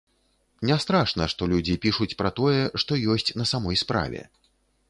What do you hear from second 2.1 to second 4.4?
пра тое, што ёсць на самой справе.